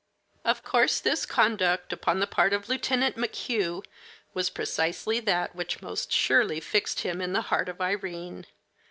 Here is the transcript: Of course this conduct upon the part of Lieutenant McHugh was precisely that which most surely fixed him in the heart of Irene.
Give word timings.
Of 0.43 0.63
course 0.63 0.99
this 0.99 1.27
conduct 1.27 1.93
upon 1.93 2.19
the 2.21 2.25
part 2.25 2.53
of 2.53 2.67
Lieutenant 2.67 3.17
McHugh 3.17 3.85
was 4.33 4.49
precisely 4.49 5.19
that 5.19 5.55
which 5.55 5.83
most 5.83 6.11
surely 6.11 6.59
fixed 6.59 7.01
him 7.01 7.21
in 7.21 7.33
the 7.33 7.41
heart 7.53 7.69
of 7.69 7.79
Irene. 7.79 8.47